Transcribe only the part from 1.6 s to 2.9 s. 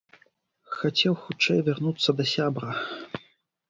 вярнуцца да сябра.